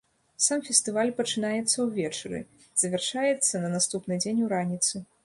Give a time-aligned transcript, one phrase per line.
[0.43, 2.39] Сам фестываль пачынаецца ўвечары,
[2.85, 5.05] завяршаецца на наступны дзень у раніцы.